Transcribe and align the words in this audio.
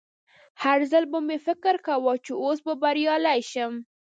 هر 0.63 0.79
ځل 0.91 1.03
به 1.11 1.19
مې 1.27 1.37
فکر 1.47 1.75
کاوه 1.87 2.13
چې 2.25 2.31
اوس 2.43 2.59
به 2.65 2.73
بریالی 2.81 3.39
شم 3.51 3.73